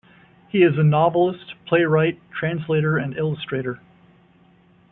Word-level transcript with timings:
He 0.47 0.63
is 0.63 0.79
a 0.79 0.83
novelist, 0.83 1.53
playwright, 1.67 2.19
translator 2.31 2.97
and 2.97 3.15
illustrator. 3.15 3.81